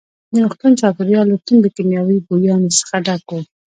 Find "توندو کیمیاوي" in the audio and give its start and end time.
1.45-2.17